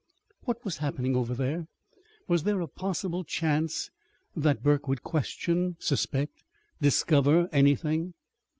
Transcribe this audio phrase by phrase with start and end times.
[0.45, 1.67] What was happening over there?
[2.27, 3.91] Was there a possible chance
[4.35, 6.43] that Burke would question, suspect,
[6.81, 8.15] discover anything?